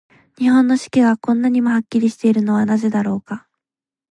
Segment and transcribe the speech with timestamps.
[0.39, 3.47] 日本の四季が、こんなにもはっきりしているのはなぜだろうか。